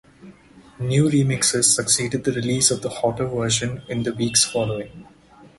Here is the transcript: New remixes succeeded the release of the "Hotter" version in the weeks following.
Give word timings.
New 0.79 1.07
remixes 1.09 1.65
succeeded 1.75 2.23
the 2.23 2.31
release 2.31 2.71
of 2.71 2.81
the 2.81 2.89
"Hotter" 2.89 3.27
version 3.27 3.83
in 3.87 4.01
the 4.01 4.15
weeks 4.15 4.43
following. 4.43 5.05